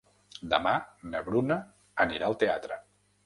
[0.53, 0.71] Demà
[1.11, 1.59] na Bruna
[2.07, 2.79] anirà al teatre.